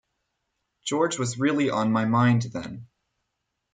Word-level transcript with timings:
George 0.83 1.19
was 1.19 1.37
really 1.37 1.69
on 1.69 1.91
my 1.91 2.05
mind 2.05 2.41
then. 2.53 2.87